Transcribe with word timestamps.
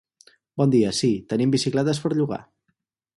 Bon 0.61 0.71
dia, 0.75 0.93
sí, 0.99 1.09
tenim 1.33 1.53
bicicletes 1.57 2.01
per 2.07 2.13
llogar. 2.17 2.41